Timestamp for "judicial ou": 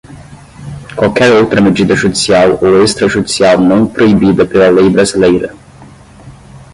2.03-2.71